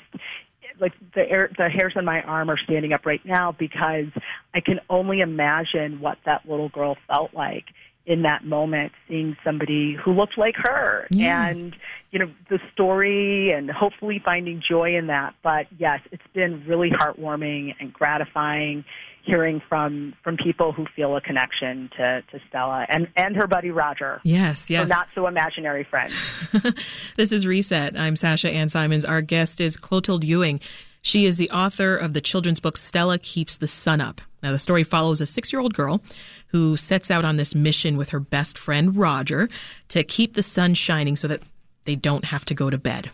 like 0.80 0.92
the 1.14 1.28
air, 1.28 1.50
the 1.56 1.68
hairs 1.68 1.94
on 1.96 2.04
my 2.04 2.22
arm 2.22 2.50
are 2.50 2.58
standing 2.58 2.92
up 2.92 3.06
right 3.06 3.24
now 3.24 3.52
because 3.52 4.06
I 4.54 4.60
can 4.60 4.80
only 4.90 5.20
imagine 5.20 6.00
what 6.00 6.18
that 6.26 6.48
little 6.48 6.68
girl 6.68 6.96
felt 7.08 7.34
like 7.34 7.64
in 8.06 8.22
that 8.22 8.44
moment 8.44 8.92
seeing 9.08 9.36
somebody 9.44 9.96
who 10.02 10.12
looked 10.12 10.38
like 10.38 10.54
her. 10.56 11.08
Yeah. 11.10 11.48
and 11.48 11.74
you 12.12 12.20
know 12.20 12.30
the 12.48 12.60
story 12.72 13.50
and 13.50 13.68
hopefully 13.70 14.22
finding 14.24 14.62
joy 14.66 14.96
in 14.96 15.08
that. 15.08 15.34
But 15.42 15.66
yes 15.78 16.00
it's 16.12 16.26
been 16.32 16.64
really 16.66 16.90
heartwarming 16.90 17.74
and 17.80 17.92
gratifying 17.92 18.84
hearing 19.26 19.60
from 19.68 20.14
from 20.22 20.36
people 20.36 20.72
who 20.72 20.86
feel 20.94 21.16
a 21.16 21.20
connection 21.20 21.90
to, 21.96 22.22
to 22.30 22.40
Stella 22.48 22.86
and, 22.88 23.08
and 23.16 23.36
her 23.36 23.46
buddy 23.46 23.70
Roger. 23.70 24.20
Yes, 24.22 24.70
yes. 24.70 24.88
Not 24.88 25.08
so 25.14 25.26
imaginary 25.26 25.84
friend. 25.84 26.12
this 27.16 27.32
is 27.32 27.46
Reset. 27.46 27.98
I'm 27.98 28.16
Sasha 28.16 28.48
Ann 28.50 28.68
Simons. 28.68 29.04
Our 29.04 29.20
guest 29.20 29.60
is 29.60 29.76
Clotilde 29.76 30.24
Ewing. 30.24 30.60
She 31.02 31.26
is 31.26 31.36
the 31.36 31.50
author 31.50 31.96
of 31.96 32.14
the 32.14 32.20
children's 32.20 32.60
book 32.60 32.76
Stella 32.76 33.18
Keeps 33.18 33.58
the 33.58 33.66
Sun 33.66 34.00
Up. 34.00 34.20
Now, 34.42 34.52
the 34.52 34.58
story 34.58 34.84
follows 34.84 35.20
a 35.20 35.26
six 35.26 35.52
year 35.52 35.60
old 35.60 35.74
girl 35.74 36.00
who 36.48 36.76
sets 36.76 37.10
out 37.10 37.24
on 37.24 37.36
this 37.36 37.54
mission 37.54 37.96
with 37.96 38.10
her 38.10 38.20
best 38.20 38.58
friend, 38.58 38.96
Roger, 38.96 39.48
to 39.88 40.04
keep 40.04 40.34
the 40.34 40.42
sun 40.42 40.74
shining 40.74 41.16
so 41.16 41.28
that 41.28 41.42
they 41.84 41.96
don't 41.96 42.26
have 42.26 42.44
to 42.46 42.54
go 42.54 42.70
to 42.70 42.78
bed. 42.78 43.10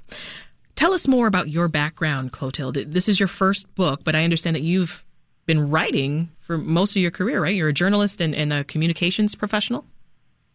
Tell 0.75 0.95
us 0.95 1.07
more 1.07 1.27
about 1.27 1.51
your 1.51 1.69
background, 1.69 2.33
Clotilde. 2.33 2.93
This 2.93 3.09
is 3.09 3.21
your 3.21 3.29
first 3.29 3.73
book, 3.75 4.05
but 4.05 4.15
I 4.15 4.25
understand 4.25 4.57
that 4.57 4.63
you've 4.63 5.05
been 5.47 5.71
writing 5.71 6.31
for 6.41 6.57
most 6.59 6.97
of 6.97 7.03
your 7.03 7.11
career, 7.11 7.43
right? 7.43 7.55
You're 7.55 7.69
a 7.69 7.73
journalist 7.73 8.21
and, 8.21 8.35
and 8.35 8.53
a 8.53 8.65
communications 8.65 9.35
professional? 9.35 9.85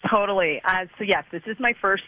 Totally. 0.10 0.62
Uh, 0.64 0.86
so, 0.98 1.04
yes, 1.04 1.24
this 1.32 1.44
is 1.46 1.58
my 1.60 1.74
first 1.82 2.04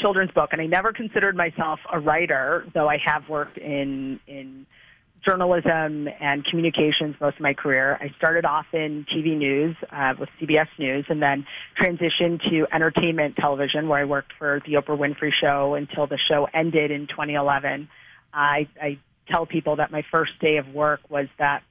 children's 0.00 0.30
book, 0.30 0.50
and 0.52 0.60
I 0.60 0.66
never 0.66 0.92
considered 0.92 1.36
myself 1.36 1.80
a 1.92 1.98
writer, 1.98 2.66
though 2.74 2.88
I 2.88 2.98
have 3.04 3.28
worked 3.28 3.58
in, 3.58 4.20
in 4.26 4.66
journalism 5.24 6.08
and 6.20 6.44
communications 6.44 7.16
most 7.20 7.36
of 7.36 7.40
my 7.40 7.54
career. 7.54 7.98
I 8.00 8.14
started 8.16 8.44
off 8.44 8.66
in 8.72 9.04
TV 9.12 9.36
news 9.36 9.76
uh, 9.90 10.14
with 10.18 10.28
CBS 10.40 10.68
News 10.78 11.06
and 11.08 11.20
then 11.20 11.46
transitioned 11.80 12.40
to 12.50 12.66
entertainment 12.72 13.36
television 13.36 13.88
where 13.88 14.00
I 14.00 14.04
worked 14.04 14.32
for 14.38 14.60
the 14.66 14.74
Oprah 14.74 14.96
Winfrey 14.98 15.32
Show 15.38 15.74
until 15.74 16.06
the 16.06 16.18
show 16.28 16.48
ended 16.54 16.90
in 16.90 17.08
2011. 17.08 17.88
I, 18.32 18.68
I 18.80 18.98
tell 19.28 19.46
people 19.46 19.76
that 19.76 19.90
my 19.90 20.02
first 20.10 20.38
day 20.40 20.58
of 20.58 20.68
work 20.68 21.00
was 21.10 21.26
that 21.38 21.62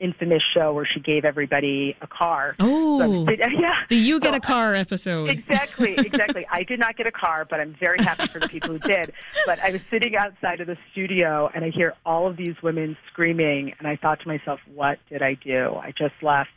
infamous 0.00 0.42
show 0.54 0.72
where 0.72 0.86
she 0.86 1.00
gave 1.00 1.24
everybody 1.24 1.96
a 2.02 2.06
car. 2.06 2.56
Oh, 2.58 3.26
So 3.26 3.32
yeah. 3.38 3.74
the 3.88 3.96
You 3.96 4.20
Get 4.20 4.32
So 4.32 4.36
a 4.36 4.40
Car 4.40 4.74
episode. 4.74 5.30
Exactly, 5.30 5.94
exactly. 5.98 6.46
I 6.50 6.62
did 6.64 6.78
not 6.78 6.96
get 6.96 7.06
a 7.06 7.12
car, 7.12 7.46
but 7.48 7.60
I'm 7.60 7.76
very 7.78 8.02
happy 8.02 8.26
for 8.26 8.38
the 8.40 8.48
people 8.48 8.70
who 8.70 8.78
did. 8.80 9.12
But 9.46 9.60
I 9.60 9.70
was 9.70 9.80
sitting 9.90 10.16
outside 10.16 10.60
of 10.60 10.66
the 10.66 10.76
studio 10.92 11.48
and 11.54 11.64
I 11.64 11.70
hear 11.70 11.94
all 12.04 12.28
of 12.28 12.36
these 12.36 12.54
women 12.62 12.96
screaming, 13.12 13.72
and 13.78 13.88
I 13.88 13.96
thought 13.96 14.20
to 14.20 14.28
myself, 14.28 14.60
what 14.74 14.98
did 15.08 15.22
I 15.22 15.34
do? 15.34 15.74
I 15.76 15.92
just 15.96 16.14
left 16.22 16.50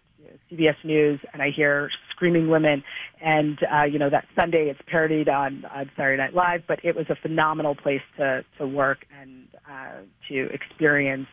CBS 0.52 0.76
News 0.84 1.20
and 1.34 1.42
I 1.42 1.50
hear 1.56 1.90
screaming 2.12 2.50
women. 2.50 2.84
And, 3.22 3.60
uh, 3.72 3.84
you 3.84 4.00
know, 4.00 4.10
that 4.10 4.26
Sunday 4.36 4.70
it's 4.70 4.80
parodied 4.88 5.30
on, 5.30 5.66
on 5.66 5.90
Saturday 5.96 6.22
Night 6.22 6.34
Live, 6.34 6.64
but 6.68 6.80
it 6.84 6.96
was 6.96 7.06
a 7.10 7.16
phenomenal 7.16 7.76
place 7.76 8.02
to, 8.18 8.44
to 8.58 8.68
work 8.68 9.00
and 9.20 9.48
uh, 9.70 10.02
to 10.30 10.50
experience 10.54 11.28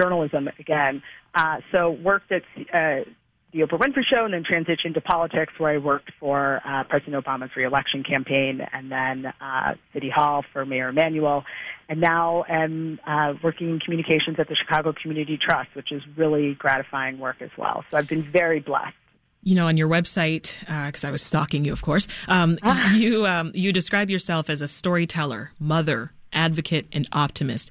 journalism 0.00 0.48
again. 0.58 1.02
Uh, 1.34 1.58
so 1.72 1.90
worked 1.90 2.30
at 2.32 2.42
uh, 2.72 3.04
the 3.52 3.60
Oprah 3.60 3.78
Winfrey 3.78 4.02
Show 4.08 4.24
and 4.24 4.34
then 4.34 4.42
transitioned 4.42 4.94
to 4.94 5.00
politics 5.00 5.52
where 5.58 5.72
I 5.72 5.78
worked 5.78 6.10
for 6.18 6.60
uh, 6.64 6.82
President 6.84 7.24
Obama's 7.24 7.54
reelection 7.56 8.02
campaign 8.02 8.60
and 8.72 8.90
then 8.90 9.32
uh, 9.40 9.74
City 9.92 10.10
Hall 10.10 10.44
for 10.52 10.66
Mayor 10.66 10.88
Emanuel. 10.88 11.44
And 11.88 12.00
now 12.00 12.44
am 12.48 12.98
uh, 13.06 13.34
working 13.42 13.70
in 13.70 13.78
communications 13.78 14.40
at 14.40 14.48
the 14.48 14.56
Chicago 14.56 14.92
Community 15.00 15.38
Trust, 15.40 15.68
which 15.74 15.92
is 15.92 16.02
really 16.16 16.54
gratifying 16.54 17.18
work 17.18 17.36
as 17.40 17.50
well. 17.56 17.84
So 17.90 17.98
I've 17.98 18.08
been 18.08 18.28
very 18.32 18.58
blessed. 18.58 18.96
you 19.42 19.54
know, 19.54 19.68
on 19.68 19.76
your 19.76 19.88
website, 19.88 20.54
because 20.86 21.04
I 21.04 21.10
was 21.10 21.22
stalking 21.22 21.64
you, 21.64 21.72
of 21.72 21.82
course, 21.82 22.08
um, 22.28 22.58
you 22.94 23.26
um, 23.26 23.52
you 23.54 23.72
describe 23.72 24.10
yourself 24.10 24.48
as 24.50 24.62
a 24.62 24.66
storyteller, 24.66 25.52
mother, 25.60 26.12
advocate, 26.32 26.86
and 26.92 27.06
optimist. 27.12 27.70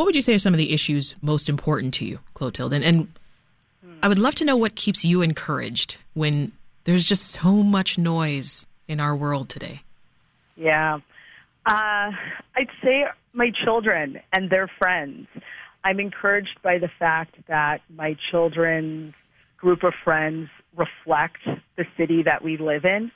What 0.00 0.06
would 0.06 0.16
you 0.16 0.22
say 0.22 0.32
are 0.32 0.38
some 0.38 0.54
of 0.54 0.58
the 0.58 0.72
issues 0.72 1.14
most 1.20 1.50
important 1.50 1.92
to 1.92 2.06
you, 2.06 2.20
Clotilde? 2.32 2.72
And, 2.72 2.82
and 2.82 3.08
I 4.02 4.08
would 4.08 4.18
love 4.18 4.34
to 4.36 4.46
know 4.46 4.56
what 4.56 4.74
keeps 4.74 5.04
you 5.04 5.20
encouraged 5.20 5.98
when 6.14 6.52
there's 6.84 7.04
just 7.04 7.24
so 7.24 7.56
much 7.56 7.98
noise 7.98 8.64
in 8.88 8.98
our 8.98 9.14
world 9.14 9.50
today. 9.50 9.82
Yeah. 10.56 11.00
Uh, 11.66 12.12
I'd 12.56 12.70
say 12.82 13.04
my 13.34 13.50
children 13.62 14.18
and 14.32 14.48
their 14.48 14.70
friends. 14.78 15.26
I'm 15.84 16.00
encouraged 16.00 16.62
by 16.62 16.78
the 16.78 16.88
fact 16.98 17.34
that 17.48 17.82
my 17.94 18.16
children's 18.30 19.12
group 19.58 19.82
of 19.84 19.92
friends 20.02 20.48
reflect 20.78 21.46
the 21.76 21.84
city 21.98 22.22
that 22.22 22.42
we 22.42 22.56
live 22.56 22.86
in. 22.86 23.12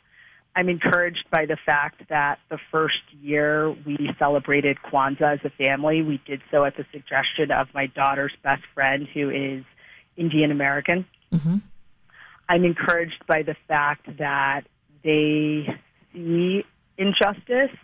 I'm 0.57 0.69
encouraged 0.69 1.25
by 1.31 1.47
the 1.47 1.57
fact 1.67 2.09
that 2.09 2.39
the 2.49 2.59
first 2.71 3.03
year 3.21 3.71
we 3.71 4.11
celebrated 4.19 4.79
Kwanzaa 4.83 5.35
as 5.35 5.41
a 5.45 5.51
family, 5.51 6.03
we 6.03 6.21
did 6.27 6.43
so 6.51 6.65
at 6.65 6.77
the 6.77 6.85
suggestion 6.93 7.51
of 7.51 7.69
my 7.75 7.87
daughter's 7.87 8.33
best 8.43 8.63
friend, 8.73 9.09
who 9.13 9.31
is 9.31 9.65
Indian 10.17 10.51
American. 10.51 11.07
hmm 11.31 11.57
I'm 12.47 12.65
encouraged 12.65 13.25
by 13.27 13.43
the 13.43 13.57
fact 13.67 14.07
that 14.19 14.65
they 15.03 15.67
see 16.13 16.63
injustice 16.99 17.75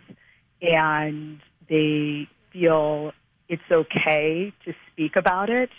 and 0.61 1.39
they 1.67 2.27
feel 2.53 3.11
it's 3.49 3.61
okay 3.71 4.53
to 4.65 4.73
speak 4.91 5.15
about 5.15 5.49
it 5.49 5.71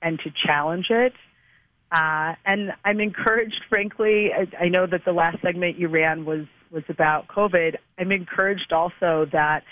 and 0.00 0.18
to 0.20 0.32
challenge 0.46 0.86
it. 0.88 1.12
Uh, 1.92 2.34
and 2.46 2.72
I'm 2.84 3.00
encouraged, 3.00 3.60
frankly, 3.68 4.30
I, 4.32 4.64
I 4.64 4.68
know 4.68 4.86
that 4.86 5.04
the 5.04 5.12
last 5.12 5.42
segment 5.42 5.78
you 5.78 5.88
ran 5.88 6.24
was, 6.24 6.46
was 6.70 6.84
about 6.88 7.28
COVID. 7.28 7.76
I'm 7.98 8.10
encouraged 8.10 8.72
also 8.72 9.26
that 9.32 9.62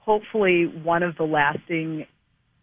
hopefully 0.00 0.64
one 0.66 1.04
of 1.04 1.16
the 1.16 1.22
lasting 1.24 2.06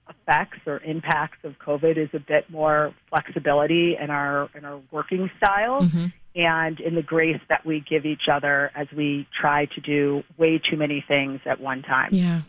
effects 0.10 0.60
or 0.67 0.79
impacts 0.79 1.38
of 1.43 1.53
COVID 1.65 1.98
is 1.98 2.10
a 2.13 2.19
bit 2.19 2.50
more 2.50 2.93
flexibility 3.10 3.95
in 4.00 4.10
our 4.10 4.50
in 4.53 4.63
our 4.65 4.79
working 4.91 5.31
styles 5.38 5.86
Mhm. 5.86 6.13
and 6.36 6.79
in 6.79 6.93
the 6.93 7.01
grace 7.01 7.39
that 7.50 7.65
we 7.65 7.79
give 7.79 8.05
each 8.05 8.27
other 8.31 8.69
as 8.75 8.88
we 8.95 9.25
try 9.39 9.65
to 9.65 9.81
do 9.81 10.24
way 10.38 10.60
too 10.60 10.77
many 10.77 11.03
things 11.07 11.39
at 11.45 11.60
one 11.60 11.81
time. 11.81 12.10
Yeah. 12.12 12.41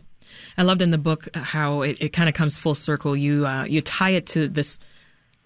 I 0.57 0.63
loved 0.63 0.81
in 0.81 0.91
the 0.91 0.97
book 0.97 1.29
how 1.35 1.81
it, 1.81 1.97
it 2.01 2.09
kind 2.09 2.27
of 2.29 2.35
comes 2.35 2.57
full 2.57 2.75
circle. 2.75 3.15
You 3.15 3.47
uh, 3.47 3.63
you 3.63 3.81
tie 3.81 4.11
it 4.11 4.27
to 4.27 4.47
this 4.47 4.77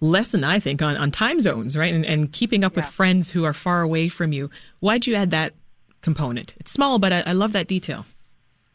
lesson, 0.01 0.43
I 0.43 0.59
think, 0.59 0.81
on, 0.81 0.97
on 0.97 1.11
time 1.11 1.39
zones, 1.39 1.77
right? 1.77 1.93
And, 1.93 2.05
and 2.05 2.31
keeping 2.31 2.63
up 2.63 2.75
with 2.75 2.85
friends 2.85 3.31
who 3.31 3.45
are 3.45 3.53
far 3.53 3.81
away 3.81 4.09
from 4.09 4.33
you. 4.33 4.49
Why'd 4.79 5.07
you 5.07 5.15
add 5.15 5.29
that 5.31 5.53
component? 6.01 6.55
It's 6.59 6.71
small, 6.71 6.99
but 6.99 7.13
I, 7.13 7.21
I 7.21 7.31
love 7.33 7.53
that 7.53 7.67
detail. 7.67 8.05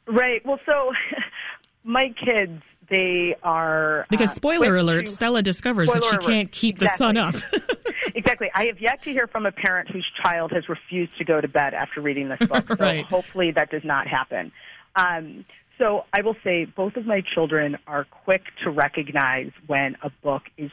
Right. 0.07 0.45
Well, 0.47 0.61
so 0.65 0.93
my 1.85 2.15
kids, 2.25 2.63
they 2.89 3.35
are 3.43 4.07
Because 4.09 4.31
uh, 4.31 4.35
spoiler 4.35 4.77
alert, 4.77 5.07
to- 5.07 5.13
Stella 5.13 5.43
discovers 5.43 5.93
that 5.93 6.05
she 6.05 6.11
alert. 6.11 6.23
can't 6.23 6.53
keep 6.53 6.79
the 6.79 6.87
sun 6.97 7.17
up. 7.17 7.35
exactly. 8.15 8.49
I 8.55 8.67
have 8.67 8.81
yet 8.81 9.03
to 9.03 9.11
hear 9.11 9.27
from 9.27 9.45
a 9.47 9.53
parent 9.53 9.91
whose 9.91 10.07
child 10.23 10.53
has 10.53 10.69
refused 10.69 11.19
to 11.19 11.25
go 11.25 11.41
to 11.41 11.49
bed 11.49 11.75
after 11.75 12.01
reading 12.01 12.29
this 12.29 12.49
book. 12.49 12.67
So 12.79 12.99
hopefully 13.05 13.51
that 13.57 13.71
does 13.71 13.83
not 13.85 14.07
happen. 14.07 14.53
Um, 14.95 15.45
so 15.79 16.05
I 16.13 16.23
will 16.23 16.37
say 16.45 16.65
both 16.65 16.97
of 16.97 17.05
my 17.05 17.23
children 17.35 17.77
are 17.87 18.05
quick 18.05 18.43
to 18.65 18.71
recognize 18.71 19.51
when 19.67 19.97
a 20.03 20.11
book 20.23 20.43
is 20.57 20.71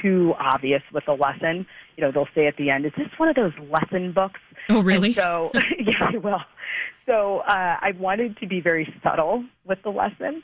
too 0.00 0.34
obvious 0.38 0.82
with 0.92 1.04
a 1.08 1.12
lesson. 1.12 1.66
You 1.96 2.04
know, 2.04 2.12
they'll 2.12 2.28
say 2.34 2.46
at 2.46 2.56
the 2.56 2.70
end, 2.70 2.86
"Is 2.86 2.92
this 2.96 3.08
one 3.16 3.28
of 3.28 3.36
those 3.36 3.52
lesson 3.70 4.12
books?" 4.12 4.40
oh, 4.68 4.82
really? 4.82 5.08
And 5.08 5.16
so, 5.16 5.50
yeah, 5.78 6.10
I 6.14 6.18
will. 6.18 6.42
So 7.06 7.38
uh, 7.38 7.76
I 7.80 7.92
wanted 7.98 8.38
to 8.38 8.46
be 8.46 8.60
very 8.60 8.92
subtle 9.02 9.44
with 9.66 9.78
the 9.82 9.90
lesson. 9.90 10.42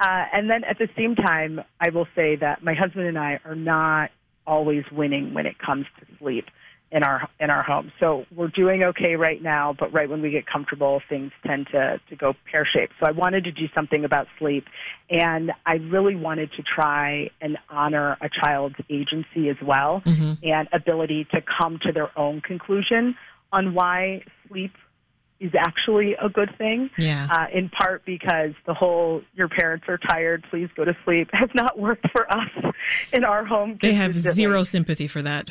Uh, 0.00 0.24
and 0.32 0.48
then 0.48 0.62
at 0.64 0.78
the 0.78 0.88
same 0.96 1.16
time, 1.16 1.60
I 1.80 1.90
will 1.90 2.06
say 2.14 2.36
that 2.36 2.62
my 2.62 2.74
husband 2.74 3.06
and 3.06 3.18
I 3.18 3.40
are 3.44 3.56
not 3.56 4.10
always 4.46 4.84
winning 4.92 5.34
when 5.34 5.44
it 5.44 5.58
comes 5.58 5.86
to 6.00 6.06
sleep 6.18 6.46
in 6.90 7.02
our 7.02 7.28
in 7.38 7.50
our 7.50 7.62
home. 7.62 7.92
So 8.00 8.24
we're 8.34 8.48
doing 8.48 8.82
okay 8.82 9.16
right 9.16 9.42
now, 9.42 9.74
but 9.78 9.92
right 9.92 10.08
when 10.08 10.22
we 10.22 10.30
get 10.30 10.46
comfortable, 10.46 11.02
things 11.08 11.32
tend 11.46 11.66
to 11.72 12.00
to 12.08 12.16
go 12.16 12.34
pear 12.50 12.66
shaped. 12.66 12.94
So 13.00 13.06
I 13.06 13.12
wanted 13.12 13.44
to 13.44 13.52
do 13.52 13.68
something 13.74 14.04
about 14.04 14.26
sleep, 14.38 14.64
and 15.10 15.52
I 15.66 15.74
really 15.74 16.16
wanted 16.16 16.52
to 16.52 16.62
try 16.62 17.30
and 17.40 17.58
honor 17.68 18.16
a 18.20 18.28
child's 18.28 18.76
agency 18.88 19.48
as 19.48 19.60
well 19.62 20.02
Mhm. 20.06 20.38
and 20.42 20.68
ability 20.72 21.26
to 21.32 21.42
come 21.42 21.78
to 21.80 21.92
their 21.92 22.10
own 22.18 22.40
conclusion 22.40 23.16
on 23.52 23.74
why 23.74 24.22
sleep 24.48 24.72
is 25.40 25.52
actually 25.56 26.14
a 26.20 26.28
good 26.28 26.50
thing. 26.58 26.90
Yeah. 26.98 27.28
Uh, 27.30 27.46
in 27.52 27.68
part 27.68 28.04
because 28.04 28.52
the 28.66 28.74
whole 28.74 29.22
"your 29.34 29.48
parents 29.48 29.84
are 29.88 29.98
tired, 29.98 30.44
please 30.50 30.68
go 30.76 30.84
to 30.84 30.96
sleep" 31.04 31.28
has 31.32 31.50
not 31.54 31.78
worked 31.78 32.06
for 32.10 32.30
us 32.32 32.74
in 33.12 33.24
our 33.24 33.44
home. 33.44 33.78
They 33.80 33.94
have 33.94 34.18
zero 34.18 34.62
sympathy 34.62 35.06
for 35.06 35.22
that. 35.22 35.50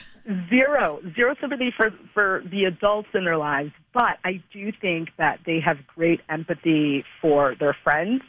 zero 0.50 1.00
zero 1.16 1.36
sympathy 1.40 1.74
for 1.76 1.92
for 2.14 2.44
the 2.52 2.66
adults 2.66 3.10
in 3.14 3.24
their 3.24 3.38
lives, 3.38 3.72
but 3.94 4.18
I 4.24 4.42
do 4.52 4.72
think 4.82 5.10
that 5.18 5.40
they 5.46 5.60
have 5.60 5.78
great 5.88 6.22
empathy 6.30 7.06
for 7.22 7.56
their 7.60 7.76
friends, 7.84 8.22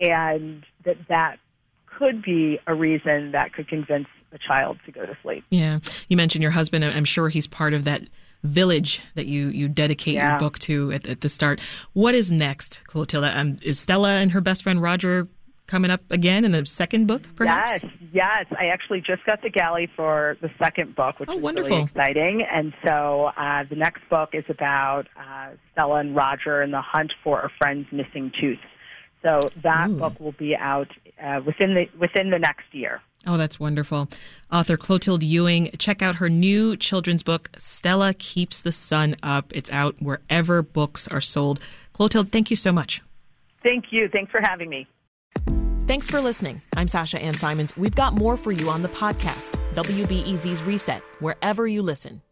and 0.00 0.64
that 0.84 0.96
that 1.08 1.38
could 1.86 2.22
be 2.22 2.58
a 2.66 2.74
reason 2.74 3.32
that 3.32 3.52
could 3.52 3.68
convince 3.68 4.08
a 4.32 4.38
child 4.38 4.78
to 4.84 4.92
go 4.92 5.06
to 5.06 5.16
sleep. 5.22 5.44
Yeah. 5.50 5.78
You 6.08 6.16
mentioned 6.16 6.42
your 6.42 6.50
husband. 6.50 6.84
I'm 6.84 7.04
sure 7.04 7.28
he's 7.28 7.46
part 7.46 7.72
of 7.72 7.84
that 7.84 8.02
village 8.44 9.00
that 9.14 9.26
you, 9.26 9.48
you 9.48 9.68
dedicate 9.68 10.14
your 10.14 10.38
book 10.38 10.58
to 10.60 10.92
at, 10.92 11.06
at 11.06 11.20
the 11.22 11.28
start. 11.28 11.60
What 11.94 12.14
is 12.14 12.30
next, 12.30 12.82
Clotilda? 12.86 13.36
Um, 13.38 13.58
is 13.62 13.78
Stella 13.80 14.10
and 14.12 14.32
her 14.32 14.40
best 14.40 14.62
friend 14.62 14.80
Roger 14.80 15.26
coming 15.66 15.90
up 15.90 16.02
again 16.10 16.44
in 16.44 16.54
a 16.54 16.64
second 16.66 17.06
book, 17.06 17.22
perhaps? 17.36 17.82
Yes, 17.82 17.92
yes. 18.12 18.46
I 18.58 18.66
actually 18.66 19.00
just 19.00 19.24
got 19.24 19.40
the 19.42 19.48
galley 19.50 19.88
for 19.96 20.36
the 20.42 20.50
second 20.62 20.94
book, 20.94 21.18
which 21.18 21.28
Oh, 21.32 21.38
is 21.38 21.42
wonderful. 21.42 21.70
really 21.70 21.84
exciting. 21.84 22.46
And 22.52 22.74
so 22.86 23.30
uh, 23.36 23.64
the 23.68 23.76
next 23.76 24.02
book 24.10 24.30
is 24.34 24.44
about 24.48 25.04
uh, 25.18 25.52
Stella 25.72 26.00
and 26.00 26.14
Roger 26.14 26.60
and 26.60 26.72
the 26.72 26.82
hunt 26.82 27.12
for 27.22 27.40
a 27.40 27.50
friend's 27.58 27.88
missing 27.90 28.30
tooth. 28.38 28.58
So 29.22 29.40
that 29.62 29.88
Ooh. 29.88 29.96
book 29.96 30.20
will 30.20 30.32
be 30.32 30.54
out 30.54 30.88
uh, 31.22 31.40
within 31.46 31.72
the 31.74 31.86
within 31.98 32.28
the 32.28 32.38
next 32.38 32.66
year. 32.72 33.00
Oh, 33.26 33.36
that's 33.36 33.58
wonderful. 33.58 34.08
Author 34.52 34.76
Clotilde 34.76 35.22
Ewing. 35.22 35.70
Check 35.78 36.02
out 36.02 36.16
her 36.16 36.28
new 36.28 36.76
children's 36.76 37.22
book, 37.22 37.50
Stella 37.56 38.14
Keeps 38.14 38.60
the 38.60 38.72
Sun 38.72 39.16
Up. 39.22 39.52
It's 39.54 39.70
out 39.70 39.96
wherever 40.00 40.62
books 40.62 41.08
are 41.08 41.20
sold. 41.20 41.60
Clotilde, 41.92 42.30
thank 42.32 42.50
you 42.50 42.56
so 42.56 42.72
much. 42.72 43.02
Thank 43.62 43.86
you. 43.90 44.08
Thanks 44.08 44.30
for 44.30 44.40
having 44.42 44.68
me. 44.68 44.86
Thanks 45.86 46.08
for 46.08 46.20
listening. 46.20 46.62
I'm 46.76 46.88
Sasha 46.88 47.20
Ann 47.20 47.34
Simons. 47.34 47.76
We've 47.76 47.94
got 47.94 48.14
more 48.14 48.36
for 48.36 48.52
you 48.52 48.70
on 48.70 48.82
the 48.82 48.88
podcast, 48.88 49.52
WBEZ's 49.74 50.62
Reset, 50.62 51.02
wherever 51.20 51.66
you 51.66 51.82
listen. 51.82 52.22